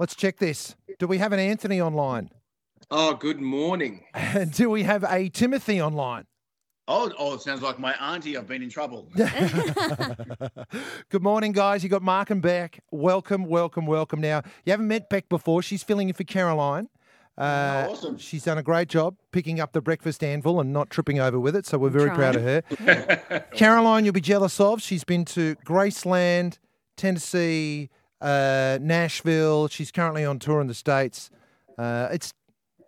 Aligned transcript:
Let's 0.00 0.16
check 0.16 0.38
this. 0.38 0.76
Do 0.98 1.06
we 1.06 1.18
have 1.18 1.34
an 1.34 1.38
Anthony 1.38 1.78
online? 1.78 2.30
Oh, 2.90 3.12
good 3.12 3.38
morning. 3.38 4.06
Do 4.54 4.70
we 4.70 4.82
have 4.84 5.04
a 5.04 5.28
Timothy 5.28 5.82
online? 5.82 6.24
Oh, 6.88 7.12
oh, 7.18 7.34
it 7.34 7.42
sounds 7.42 7.60
like 7.60 7.78
my 7.78 7.92
auntie. 7.92 8.34
I've 8.34 8.48
been 8.48 8.62
in 8.62 8.70
trouble. 8.70 9.10
Good 11.10 11.22
morning, 11.22 11.52
guys. 11.52 11.84
You 11.84 11.90
got 11.90 12.00
Mark 12.00 12.30
and 12.30 12.40
Beck. 12.40 12.82
Welcome, 12.90 13.44
welcome, 13.44 13.84
welcome. 13.84 14.22
Now, 14.22 14.40
you 14.64 14.70
haven't 14.70 14.88
met 14.88 15.10
Beck 15.10 15.28
before. 15.28 15.60
She's 15.60 15.82
filling 15.82 16.08
in 16.08 16.14
for 16.14 16.24
Caroline. 16.24 16.88
Uh, 17.36 17.84
Oh, 17.86 17.92
awesome. 17.92 18.16
She's 18.16 18.44
done 18.44 18.56
a 18.56 18.62
great 18.62 18.88
job 18.88 19.16
picking 19.32 19.60
up 19.60 19.74
the 19.74 19.82
breakfast 19.82 20.24
anvil 20.24 20.60
and 20.60 20.72
not 20.72 20.88
tripping 20.88 21.20
over 21.20 21.38
with 21.38 21.54
it. 21.54 21.66
So 21.66 21.76
we're 21.76 21.90
very 21.90 22.08
proud 22.08 22.36
of 22.36 22.42
her. 22.42 23.44
Caroline, 23.52 24.06
you'll 24.06 24.14
be 24.14 24.22
jealous 24.22 24.58
of. 24.60 24.80
She's 24.80 25.04
been 25.04 25.26
to 25.26 25.56
Graceland, 25.56 26.56
Tennessee, 26.96 27.90
uh, 28.20 28.78
Nashville. 28.80 29.68
She's 29.68 29.90
currently 29.90 30.24
on 30.24 30.38
tour 30.38 30.60
in 30.60 30.66
the 30.66 30.74
states. 30.74 31.30
Uh, 31.78 32.08
it's 32.12 32.32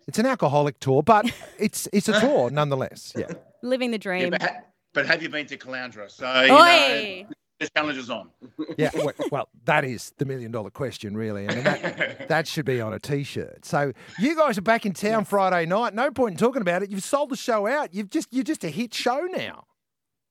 it's 0.07 0.19
an 0.19 0.27
alcoholic 0.27 0.79
tour, 0.81 1.03
but 1.03 1.31
it's 1.59 1.89
it's 1.93 2.09
a 2.09 2.21
tour 2.21 2.51
nonetheless. 2.51 3.13
Yeah. 3.17 3.27
Living 3.63 3.91
the 3.91 3.97
Yeah, 3.97 4.03
dream. 4.03 4.31
but, 4.31 4.43
ha- 4.43 4.61
but 4.93 5.07
have 5.07 5.23
you 5.23 5.29
been 5.29 5.47
to 5.47 5.57
Caloundra? 5.57 6.11
So 6.11 6.43
you 6.43 6.49
know, 6.49 7.27
the 7.61 7.69
challenge 7.77 7.99
is 7.99 8.11
on. 8.11 8.29
Yeah, 8.79 8.91
well, 8.95 9.13
well, 9.31 9.49
that 9.67 9.85
is 9.85 10.13
the 10.19 10.25
million 10.25 10.51
dollar 10.51 10.71
question, 10.71 11.17
really. 11.17 11.49
I 11.49 11.55
mean, 11.55 11.65
that, 11.65 12.29
that 12.29 12.49
should 12.49 12.65
be 12.65 12.81
on 12.81 12.93
a 12.93 12.99
t 12.99 13.23
shirt. 13.23 13.65
So, 13.65 13.93
you 14.19 14.35
guys 14.37 14.57
are 14.59 14.63
back 14.63 14.87
in 14.87 14.93
town 14.95 15.25
Friday 15.25 15.67
night. 15.67 15.95
No 15.95 16.11
point 16.11 16.33
in 16.33 16.39
talking 16.39 16.63
about 16.63 16.83
it. 16.83 16.91
You've 16.91 17.03
sold 17.05 17.29
the 17.31 17.37
show 17.37 17.67
out. 17.67 17.93
You've 17.95 18.11
just 18.11 18.29
you're 18.33 18.45
just 18.45 18.65
a 18.65 18.69
hit 18.69 18.93
show 18.95 19.21
now. 19.31 19.65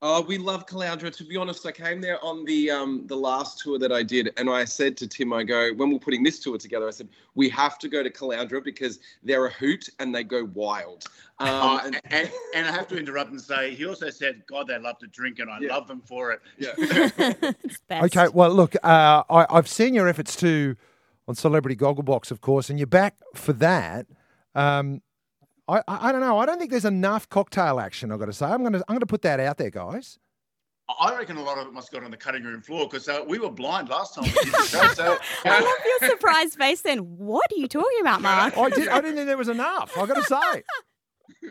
Oh, 0.03 0.21
we 0.21 0.39
love 0.39 0.65
Caloundra. 0.65 1.15
To 1.15 1.23
be 1.23 1.37
honest, 1.37 1.63
I 1.65 1.71
came 1.71 2.01
there 2.01 2.23
on 2.25 2.43
the 2.45 2.71
um, 2.71 3.03
the 3.05 3.15
last 3.15 3.59
tour 3.59 3.77
that 3.77 3.91
I 3.91 4.01
did, 4.01 4.31
and 4.37 4.49
I 4.49 4.65
said 4.65 4.97
to 4.97 5.07
Tim, 5.07 5.31
I 5.31 5.43
go, 5.43 5.73
when 5.75 5.91
we're 5.91 5.99
putting 5.99 6.23
this 6.23 6.39
tour 6.39 6.57
together, 6.57 6.87
I 6.87 6.91
said 6.91 7.07
we 7.35 7.49
have 7.49 7.77
to 7.79 7.87
go 7.87 8.01
to 8.01 8.09
Caloundra 8.09 8.63
because 8.63 8.99
they're 9.21 9.45
a 9.45 9.51
hoot 9.51 9.89
and 9.99 10.13
they 10.13 10.23
go 10.23 10.45
wild. 10.53 11.05
Um, 11.41 11.48
Uh, 11.49 11.79
and- 11.85 12.01
and, 12.11 12.31
and 12.53 12.67
I 12.67 12.71
have 12.71 12.87
to 12.89 12.98
interrupt 12.99 13.31
and 13.31 13.41
say, 13.41 13.73
he 13.73 13.84
also 13.87 14.11
said, 14.11 14.43
God, 14.45 14.67
they 14.67 14.77
love 14.77 14.99
to 14.99 15.07
drink, 15.07 15.39
and 15.39 15.49
I 15.49 15.57
Yeah. 15.59 15.73
love 15.76 15.87
them 15.87 15.99
for 16.05 16.31
it. 16.31 16.39
yeah. 16.59 16.73
it's 17.63 17.79
best. 17.87 18.15
Okay, 18.15 18.27
well, 18.31 18.51
look, 18.54 18.76
uh, 18.83 19.23
I, 19.27 19.48
I've 19.49 19.67
seen 19.67 19.95
your 19.95 20.07
efforts 20.07 20.35
too 20.35 20.76
on 21.27 21.33
Celebrity 21.33 21.76
Gogglebox, 21.76 22.29
of 22.29 22.41
course, 22.41 22.70
and 22.70 22.77
you're 22.77 22.85
back 22.85 23.15
for 23.33 23.54
that. 23.54 24.05
Um, 24.54 25.01
I, 25.67 25.79
I, 25.87 26.09
I 26.09 26.12
don't 26.12 26.21
know. 26.21 26.37
I 26.40 26.45
don't 26.45 26.59
think 26.59 26.71
there's 26.71 26.85
enough 26.85 27.29
cocktail 27.29 27.79
action. 27.79 28.12
I've 28.12 28.20
got 28.20 28.26
to 28.26 28.34
say. 28.34 28.45
I'm 28.45 28.62
going 28.62 28.73
to 28.73 28.79
I'm 28.87 28.95
going 28.95 28.99
to 29.01 29.05
put 29.05 29.21
that 29.23 29.40
out 29.40 29.57
there, 29.57 29.70
guys. 29.70 30.20
I 30.99 31.15
reckon 31.15 31.37
a 31.37 31.43
lot 31.43 31.57
of 31.57 31.67
it 31.67 31.73
must 31.73 31.91
have 31.91 32.01
got 32.01 32.05
on 32.05 32.12
the 32.12 32.17
cutting 32.17 32.43
room 32.43 32.62
floor 32.62 32.87
because 32.87 33.07
uh, 33.07 33.23
we 33.26 33.40
were 33.40 33.49
blind 33.51 33.87
last 33.89 34.15
time 34.15 34.26
we 34.26 34.32
did 34.32 34.54
the 34.54 34.63
show. 34.65 34.87
So, 34.93 35.17
I 35.45 35.59
love 35.59 35.99
your 36.01 36.09
surprised 36.09 36.55
face 36.55 36.82
then. 36.82 36.99
What 36.99 37.45
are 37.51 37.55
you 37.57 37.67
talking 37.67 37.99
about, 38.01 38.21
Mark? 38.21 38.57
I 38.57 38.70
did. 38.70 38.87
I 38.89 38.99
didn't 38.99 39.15
think 39.15 39.27
there 39.27 39.37
was 39.37 39.48
enough. 39.48 39.98
I've 39.98 40.07
got 40.07 40.15
to 40.15 40.23
say. 40.23 40.63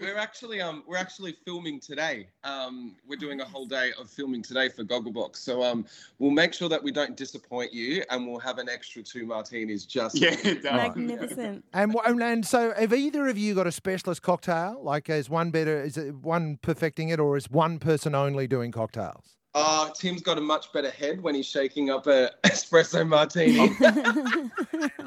We're 0.00 0.16
actually 0.16 0.60
um 0.60 0.82
we're 0.86 0.96
actually 0.96 1.36
filming 1.44 1.80
today. 1.80 2.28
Um, 2.44 2.96
we're 3.06 3.16
doing 3.16 3.40
a 3.40 3.44
whole 3.44 3.66
day 3.66 3.92
of 3.98 4.08
filming 4.08 4.42
today 4.42 4.68
for 4.68 4.84
Gogglebox. 4.84 5.36
So 5.36 5.62
um, 5.62 5.84
we'll 6.18 6.30
make 6.30 6.54
sure 6.54 6.68
that 6.68 6.82
we 6.82 6.90
don't 6.92 7.16
disappoint 7.16 7.72
you, 7.72 8.02
and 8.10 8.26
we'll 8.26 8.40
have 8.40 8.58
an 8.58 8.68
extra 8.68 9.02
two 9.02 9.26
martinis 9.26 9.84
just. 9.84 10.18
yeah. 10.18 10.36
Magnificent. 10.62 11.64
And, 11.72 11.94
and 12.04 12.22
and 12.22 12.46
so, 12.46 12.72
have 12.74 12.92
either 12.92 13.28
of 13.28 13.36
you 13.36 13.54
got 13.54 13.66
a 13.66 13.72
specialist 13.72 14.22
cocktail? 14.22 14.80
Like, 14.82 15.08
is 15.10 15.28
one 15.28 15.50
better? 15.50 15.82
Is 15.82 15.96
it 15.96 16.14
one 16.14 16.58
perfecting 16.62 17.10
it, 17.10 17.20
or 17.20 17.36
is 17.36 17.50
one 17.50 17.78
person 17.78 18.14
only 18.14 18.46
doing 18.46 18.72
cocktails? 18.72 19.39
Uh, 19.52 19.90
Tim's 19.90 20.22
got 20.22 20.38
a 20.38 20.40
much 20.40 20.72
better 20.72 20.90
head 20.90 21.20
when 21.20 21.34
he's 21.34 21.46
shaking 21.46 21.90
up 21.90 22.06
a 22.06 22.30
espresso 22.44 23.06
martini. 23.06 23.70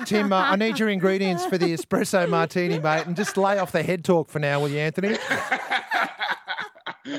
Tim, 0.06 0.34
uh, 0.34 0.38
I 0.38 0.58
need 0.58 0.80
your 0.80 0.90
ingredients 0.90 1.46
for 1.46 1.58
the 1.58 1.68
espresso 1.68 2.28
martini, 2.28 2.78
mate, 2.78 3.06
and 3.06 3.16
just 3.16 3.38
lay 3.38 3.58
off 3.58 3.72
the 3.72 3.84
head 3.84 4.04
talk 4.04 4.30
for 4.30 4.40
now, 4.40 4.60
will 4.60 4.68
you, 4.68 4.80
Anthony? 4.80 5.16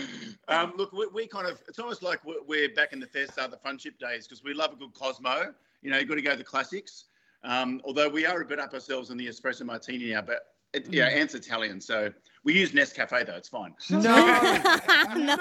um, 0.48 0.75
look, 0.77 0.92
we, 0.92 1.07
we 1.14 1.27
kind 1.27 1.46
of, 1.46 1.63
it's 1.67 1.79
almost 1.79 2.02
like 2.02 2.23
we're, 2.27 2.42
we're 2.46 2.74
back 2.74 2.92
in 2.92 3.01
the 3.01 3.07
fair 3.07 3.27
start, 3.27 3.51
the 3.51 3.57
friendship 3.57 3.98
days, 3.98 4.27
because 4.27 4.45
we 4.45 4.52
love 4.52 4.74
a 4.74 4.77
good 4.77 4.92
Cosmo. 4.92 5.55
You 5.80 5.90
know, 5.90 5.98
you've 5.98 6.08
got 6.08 6.17
to 6.17 6.23
go 6.23 6.33
to 6.33 6.36
the 6.36 6.45
classics. 6.45 7.05
Um, 7.42 7.80
although 7.84 8.08
we 8.08 8.27
are 8.27 8.42
a 8.42 8.45
bit 8.45 8.58
up 8.58 8.74
ourselves 8.74 9.11
in 9.11 9.17
the 9.17 9.27
espresso 9.27 9.64
martini 9.64 10.11
now, 10.13 10.20
but 10.23 10.53
it, 10.74 10.92
yeah, 10.92 11.11
Mm. 11.11 11.17
Ant's 11.20 11.35
Italian. 11.35 11.80
So 11.80 12.11
we 12.45 12.55
use 12.55 12.73
Nescafe, 12.73 13.27
though. 13.27 13.35
It's 13.36 13.48
fine. 13.48 13.74
No, 13.90 13.98
no. 15.17 15.36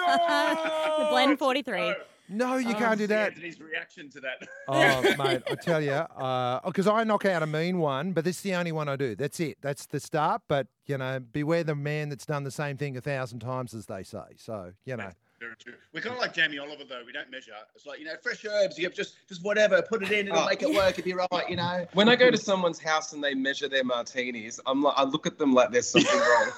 The 1.00 1.08
blend 1.10 1.40
43. 1.40 1.96
no, 2.30 2.56
you 2.56 2.70
Oh, 2.70 2.74
can't 2.74 2.98
do 2.98 3.04
see 3.04 3.08
that. 3.08 3.30
Anthony's 3.34 3.60
reaction 3.60 4.10
to 4.12 4.20
that. 4.22 4.48
Oh, 4.68 5.02
mate, 5.24 5.42
I 5.50 5.56
tell 5.56 5.82
you, 5.82 6.04
because 6.66 6.88
I 6.88 7.04
knock 7.04 7.26
out 7.26 7.44
a 7.44 7.48
mean 7.48 7.80
one, 7.80 8.14
but 8.14 8.24
this 8.24 8.38
is 8.38 8.42
the 8.44 8.56
only 8.56 8.72
one 8.72 8.88
I 8.88 8.96
do. 8.96 9.16
That's 9.16 9.40
it. 9.40 9.58
That's 9.62 9.86
the 9.88 10.00
start. 10.00 10.42
But 10.48 10.68
you 10.86 10.98
know, 10.98 11.20
beware 11.20 11.64
the 11.64 11.76
man 11.76 12.10
that's 12.10 12.26
done 12.26 12.44
the 12.44 12.52
same 12.52 12.78
thing 12.78 12.96
a 12.98 13.02
thousand 13.02 13.40
times, 13.40 13.74
as 13.74 13.86
they 13.88 14.04
say. 14.04 14.36
So 14.38 14.72
you 14.86 14.96
know, 14.98 15.04
Very 15.04 15.12
true. 15.12 15.18
We're 15.94 16.02
kind 16.02 16.16
of 16.16 16.22
like 16.22 16.34
Jamie 16.34 16.58
Oliver, 16.60 16.84
though. 16.88 17.02
We 17.06 17.12
don't 17.12 17.30
measure. 17.32 17.52
It's 17.76 17.86
like, 17.86 18.00
you 18.00 18.06
know, 18.06 18.14
fresh 18.22 18.46
herbs. 18.46 18.78
You 18.78 18.86
have 18.86 18.94
just, 18.94 19.16
just 19.28 19.44
whatever. 19.44 19.82
Put 19.82 20.04
it 20.04 20.12
in. 20.12 20.28
It'll 20.28 20.40
Oh. 20.40 20.46
make 20.48 20.62
it 20.62 20.74
work. 20.74 20.98
It'll 20.98 21.04
be 21.04 21.14
right, 21.14 21.50
you 21.50 21.56
know. 21.56 21.86
when 21.94 22.10
I 22.10 22.16
go 22.16 22.30
to 22.32 22.38
someone's 22.38 22.80
house 22.80 23.14
and 23.14 23.24
they 23.24 23.34
measure 23.34 23.68
their 23.70 23.84
martinis, 23.84 24.60
I'm 24.66 24.82
like, 24.82 24.94
I 24.98 25.04
look 25.04 25.28
at 25.28 25.38
them 25.38 25.54
like 25.54 25.72
there's 25.72 25.90
something 25.90 26.20
wrong. 26.20 26.52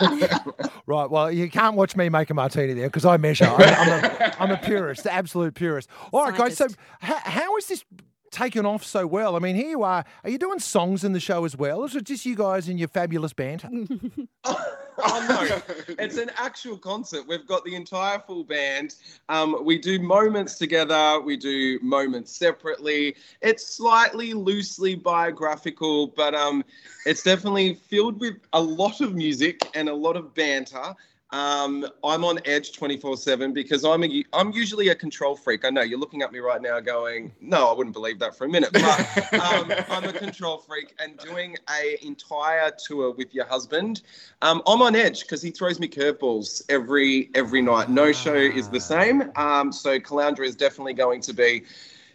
right? 0.86 1.10
Well, 1.10 1.30
you 1.30 1.50
can't 1.50 1.76
watch 1.76 1.96
me 1.96 2.08
make 2.08 2.30
a 2.30 2.34
martini 2.34 2.72
there 2.74 2.88
because 2.88 3.04
I 3.04 3.16
measure. 3.16 3.44
I'm, 3.46 3.60
I'm, 3.60 4.04
a, 4.04 4.36
I'm 4.40 4.50
a 4.52 4.56
purist, 4.56 5.06
absolute 5.06 5.54
purist. 5.54 5.88
All 6.12 6.24
right, 6.24 6.36
guys. 6.36 6.56
So 6.56 6.66
Scientist. 6.68 6.80
how, 7.00 7.18
how 7.18 7.56
is 7.56 7.66
this? 7.66 7.84
Taken 8.30 8.64
off 8.64 8.84
so 8.84 9.06
well. 9.06 9.34
I 9.34 9.40
mean, 9.40 9.56
here 9.56 9.70
you 9.70 9.82
are. 9.82 10.04
Are 10.22 10.30
you 10.30 10.38
doing 10.38 10.60
songs 10.60 11.02
in 11.02 11.12
the 11.12 11.20
show 11.20 11.44
as 11.44 11.56
well, 11.56 11.80
or 11.80 11.86
is 11.86 11.96
it 11.96 12.04
just 12.04 12.24
you 12.24 12.36
guys 12.36 12.68
and 12.68 12.78
your 12.78 12.88
fabulous 12.88 13.32
banter? 13.32 13.68
oh 14.44 14.80
no, 15.28 15.94
it's 15.98 16.16
an 16.16 16.30
actual 16.36 16.76
concert. 16.76 17.26
We've 17.26 17.46
got 17.46 17.64
the 17.64 17.74
entire 17.74 18.18
full 18.18 18.44
band. 18.44 18.94
Um, 19.28 19.64
we 19.64 19.78
do 19.78 19.98
moments 19.98 20.58
together. 20.58 21.20
We 21.20 21.36
do 21.36 21.78
moments 21.82 22.32
separately. 22.36 23.16
It's 23.40 23.66
slightly 23.66 24.34
loosely 24.34 24.94
biographical, 24.94 26.08
but 26.08 26.34
um, 26.34 26.64
it's 27.06 27.22
definitely 27.22 27.74
filled 27.74 28.20
with 28.20 28.36
a 28.52 28.60
lot 28.60 29.00
of 29.00 29.14
music 29.14 29.60
and 29.74 29.88
a 29.88 29.94
lot 29.94 30.16
of 30.16 30.34
banter. 30.34 30.94
Um, 31.32 31.86
I'm 32.02 32.24
on 32.24 32.40
edge 32.44 32.72
24/7 32.72 33.54
because 33.54 33.84
I'm 33.84 34.02
a, 34.02 34.24
I'm 34.32 34.50
usually 34.50 34.88
a 34.88 34.94
control 34.94 35.36
freak. 35.36 35.64
I 35.64 35.70
know 35.70 35.82
you're 35.82 35.98
looking 35.98 36.22
at 36.22 36.32
me 36.32 36.40
right 36.40 36.60
now, 36.60 36.80
going, 36.80 37.32
"No, 37.40 37.68
I 37.68 37.72
wouldn't 37.72 37.94
believe 37.94 38.18
that 38.18 38.36
for 38.36 38.46
a 38.46 38.48
minute." 38.48 38.72
But 38.72 39.34
um, 39.34 39.72
I'm 39.88 40.04
a 40.04 40.12
control 40.12 40.58
freak, 40.58 40.94
and 40.98 41.16
doing 41.18 41.56
a 41.70 42.04
entire 42.04 42.72
tour 42.84 43.12
with 43.12 43.32
your 43.32 43.46
husband, 43.46 44.02
um, 44.42 44.60
I'm 44.66 44.82
on 44.82 44.96
edge 44.96 45.20
because 45.20 45.40
he 45.40 45.50
throws 45.52 45.78
me 45.78 45.86
curveballs 45.86 46.62
every 46.68 47.30
every 47.36 47.62
night. 47.62 47.90
No 47.90 48.10
show 48.10 48.34
is 48.34 48.68
the 48.68 48.80
same. 48.80 49.30
Um, 49.36 49.70
so 49.70 50.00
Caloundra 50.00 50.44
is 50.46 50.56
definitely 50.56 50.94
going 50.94 51.20
to 51.22 51.32
be 51.32 51.62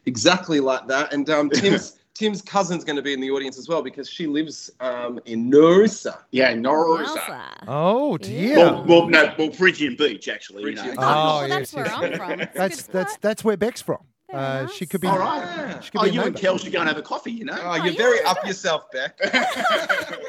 exactly 0.05 0.59
like 0.59 0.87
that. 0.87 1.13
And 1.13 1.29
um, 1.29 1.49
Tim's 1.49 1.97
Tim's 2.15 2.41
cousin's 2.41 2.83
going 2.85 2.95
to 2.95 3.01
be 3.01 3.11
in 3.13 3.19
the 3.19 3.29
audience 3.29 3.57
as 3.59 3.67
well 3.67 3.81
because 3.83 4.09
she 4.09 4.25
lives 4.25 4.71
um, 4.79 5.19
in 5.25 5.51
Noosa. 5.51 6.17
Yeah, 6.31 6.53
Norza. 6.53 7.05
Wowza. 7.17 7.41
Oh 7.67 8.17
dear. 8.17 8.57
Well, 8.57 8.85
well, 8.87 9.07
no, 9.09 9.33
well, 9.37 9.49
Peregian 9.49 9.97
Beach, 9.97 10.27
actually. 10.29 10.63
You 10.63 10.75
know. 10.75 10.93
Oh, 10.97 11.01
Oh, 11.01 11.37
well, 11.41 11.47
yes, 11.49 11.71
that's 11.71 11.73
where 11.73 11.85
yes. 11.85 11.95
I'm 11.99 12.17
from. 12.17 12.39
It's 12.39 12.55
a 12.55 12.57
That's 12.57 12.81
that's 12.83 13.17
that's 13.17 13.43
where 13.43 13.57
Beck's 13.57 13.81
from. 13.81 13.99
Uh, 14.33 14.63
nice. 14.63 14.71
she 14.73 14.85
could 14.85 15.01
be. 15.01 15.07
All 15.07 15.19
right. 15.19 15.79
She 15.83 15.91
could 15.91 16.01
Oh, 16.01 16.03
be 16.05 16.11
you 16.11 16.21
and 16.21 16.33
neighbour. 16.33 16.39
Kel 16.39 16.57
should 16.57 16.71
go 16.73 16.79
and 16.79 16.87
have 16.87 16.97
a 16.97 17.01
coffee, 17.01 17.31
you 17.31 17.45
know? 17.45 17.57
Oh, 17.61 17.75
you're 17.75 17.87
you 17.87 17.97
very 17.97 18.21
are. 18.21 18.27
up 18.27 18.45
yourself, 18.47 18.85
Beck. 18.91 19.19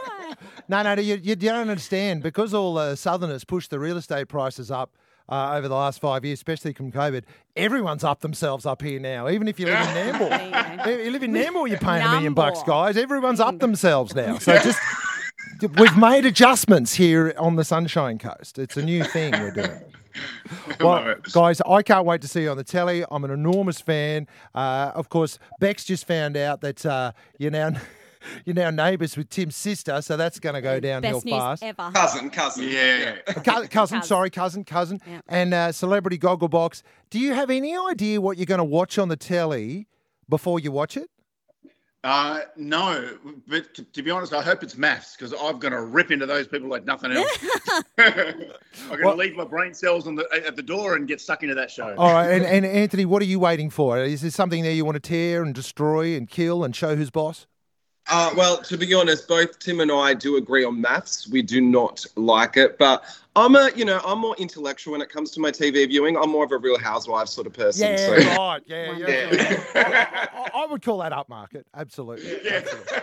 No, 0.68 0.82
no, 0.82 0.94
you, 1.00 1.14
you 1.22 1.36
don't 1.36 1.60
understand 1.68 2.22
because 2.24 2.52
all 2.52 2.74
the 2.74 2.96
Southerners 2.96 3.44
push 3.44 3.68
the 3.68 3.78
real 3.78 3.96
estate 3.96 4.26
prices 4.28 4.70
up 4.70 4.96
uh, 5.28 5.54
over 5.54 5.68
the 5.68 5.74
last 5.74 6.00
five 6.00 6.24
years, 6.24 6.38
especially 6.38 6.72
from 6.72 6.92
COVID. 6.92 7.22
Everyone's 7.56 8.04
up 8.04 8.20
themselves 8.20 8.66
up 8.66 8.82
here 8.82 9.00
now. 9.00 9.28
Even 9.28 9.48
if 9.48 9.58
you 9.58 9.66
live 9.66 9.80
in 9.80 9.94
Nambour, 9.94 10.84
There 10.84 11.04
you 11.04 11.10
live 11.10 11.22
in 11.22 11.32
Nambour, 11.32 11.68
you're 11.68 11.78
paying 11.78 12.02
a 12.06 12.10
million 12.10 12.34
bucks, 12.34 12.62
guys. 12.62 12.96
Everyone's 12.96 13.40
up 13.40 13.58
themselves 13.58 14.14
now. 14.14 14.38
So 14.46 14.56
just 14.58 14.78
we've 15.78 15.96
made 15.96 16.24
adjustments 16.26 16.94
here 16.94 17.34
on 17.38 17.56
the 17.56 17.64
Sunshine 17.64 18.18
Coast. 18.18 18.58
It's 18.58 18.76
a 18.76 18.82
new 18.82 19.02
thing 19.04 19.32
we're 19.32 19.50
doing. 19.50 19.80
Well, 20.80 21.16
guys, 21.32 21.60
I 21.68 21.82
can't 21.82 22.06
wait 22.06 22.22
to 22.22 22.28
see 22.28 22.44
you 22.44 22.50
on 22.50 22.56
the 22.56 22.64
telly. 22.64 23.04
I'm 23.10 23.24
an 23.24 23.30
enormous 23.30 23.82
fan. 23.82 24.26
Uh, 24.54 24.90
of 24.94 25.10
course, 25.10 25.38
Bex 25.60 25.84
just 25.84 26.06
found 26.06 26.38
out 26.38 26.62
that 26.62 26.86
uh, 26.86 27.12
you're 27.38 27.50
now 27.50 27.72
you're 28.44 28.54
now 28.54 28.70
neighbours 28.70 29.16
with 29.16 29.28
Tim's 29.28 29.56
sister, 29.56 30.00
so 30.02 30.16
that's 30.16 30.38
going 30.38 30.54
to 30.54 30.60
go 30.62 30.78
downhill 30.80 31.14
Best 31.14 31.24
news 31.26 31.34
fast. 31.34 31.62
ever. 31.62 31.90
cousin, 31.92 32.30
cousin. 32.30 32.64
Yeah. 32.68 33.16
A 33.26 33.34
cou- 33.34 33.42
cousin, 33.42 33.68
Cousin. 33.68 34.02
sorry, 34.02 34.30
cousin, 34.30 34.64
cousin, 34.64 35.00
Yeah. 35.06 35.20
and 35.28 35.52
uh, 35.54 35.72
Celebrity 35.72 36.18
Gogglebox. 36.18 36.82
Do 37.10 37.18
you 37.18 37.34
have 37.34 37.50
any 37.50 37.76
idea 37.76 38.20
what 38.20 38.36
you're 38.38 38.46
going 38.46 38.58
to 38.58 38.64
watch 38.64 38.98
on 38.98 39.08
the 39.08 39.16
telly 39.16 39.86
before 40.28 40.58
you 40.60 40.72
watch 40.72 40.96
it? 40.96 41.08
Uh, 42.04 42.40
no, 42.56 43.18
but 43.48 43.74
to, 43.74 43.82
to 43.82 44.00
be 44.00 44.12
honest, 44.12 44.32
I 44.32 44.40
hope 44.40 44.62
it's 44.62 44.76
MAFS 44.76 45.16
because 45.18 45.34
I'm 45.42 45.58
going 45.58 45.72
to 45.72 45.80
rip 45.82 46.12
into 46.12 46.24
those 46.24 46.46
people 46.46 46.68
like 46.68 46.84
nothing 46.84 47.10
else. 47.10 47.28
I'm 47.98 48.36
going 48.90 49.02
to 49.02 49.14
leave 49.14 49.34
my 49.34 49.42
brain 49.44 49.74
cells 49.74 50.06
on 50.06 50.14
the, 50.14 50.24
at 50.46 50.54
the 50.54 50.62
door 50.62 50.94
and 50.94 51.08
get 51.08 51.20
stuck 51.20 51.42
into 51.42 51.56
that 51.56 51.68
show. 51.68 51.96
All 51.98 52.12
right, 52.12 52.30
and, 52.30 52.44
and 52.44 52.64
Anthony, 52.64 53.06
what 53.06 53.22
are 53.22 53.26
you 53.26 53.40
waiting 53.40 53.70
for? 53.70 53.98
Is 53.98 54.20
there 54.20 54.30
something 54.30 54.62
there 54.62 54.70
you 54.72 54.84
want 54.84 54.94
to 54.94 55.00
tear 55.00 55.42
and 55.42 55.52
destroy 55.52 56.16
and 56.16 56.28
kill 56.28 56.62
and 56.62 56.76
show 56.76 56.94
who's 56.94 57.10
boss? 57.10 57.48
Uh, 58.08 58.32
well, 58.36 58.58
to 58.62 58.78
be 58.78 58.94
honest, 58.94 59.26
both 59.26 59.58
Tim 59.58 59.80
and 59.80 59.90
I 59.90 60.14
do 60.14 60.36
agree 60.36 60.64
on 60.64 60.80
MAFS. 60.80 61.28
We 61.28 61.42
do 61.42 61.60
not 61.60 62.06
like 62.14 62.56
it, 62.56 62.78
but 62.78 63.04
I'm 63.34 63.56
a, 63.56 63.70
you 63.74 63.84
know, 63.84 64.00
I'm 64.04 64.20
more 64.20 64.36
intellectual 64.36 64.92
when 64.92 65.02
it 65.02 65.08
comes 65.08 65.30
to 65.32 65.40
my 65.40 65.50
TV 65.50 65.88
viewing. 65.88 66.16
I'm 66.16 66.30
more 66.30 66.44
of 66.44 66.52
a 66.52 66.58
Real 66.58 66.78
Housewives 66.78 67.32
sort 67.32 67.46
of 67.46 67.52
person. 67.52 67.90
Yeah, 67.90 67.96
so. 67.96 68.12
right. 68.38 68.62
Yeah, 68.66 68.96
yeah. 68.96 69.34
Yeah. 69.34 70.26
I, 70.32 70.50
I 70.54 70.66
would 70.66 70.82
call 70.82 70.98
that 70.98 71.12
upmarket. 71.12 71.64
Absolutely. 71.74 72.40
Yeah. 72.46 72.58
Absolutely. 72.58 72.96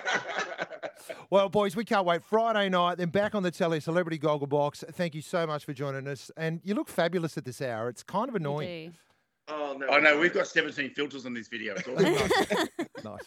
Well, 1.30 1.50
boys, 1.50 1.76
we 1.76 1.84
can't 1.84 2.06
wait. 2.06 2.24
Friday 2.24 2.70
night, 2.70 2.98
then 2.98 3.10
back 3.10 3.36
on 3.36 3.44
the 3.44 3.52
telly, 3.52 3.80
Celebrity 3.80 4.18
Goggle 4.18 4.48
Box. 4.48 4.84
Thank 4.94 5.16
you 5.16 5.22
so 5.22 5.46
much 5.46 5.66
for 5.66 5.74
joining 5.74 6.08
us. 6.08 6.32
And 6.38 6.62
you 6.64 6.76
look 6.76 6.88
fabulous 6.88 7.38
at 7.38 7.44
this 7.44 7.62
hour. 7.62 7.90
It's 7.90 8.04
kind 8.04 8.30
of 8.30 8.36
annoying. 8.36 8.94
Oh 9.50 9.76
no! 9.78 9.88
Oh 9.90 10.00
no, 10.00 10.18
we've 10.18 10.34
got 10.34 10.48
17 10.48 10.92
filters 10.92 11.26
on 11.26 11.34
this 11.34 11.50
video. 11.50 11.76
It's 11.76 11.88
awesome. 11.88 12.68
nice 13.04 13.04
one. 13.04 13.20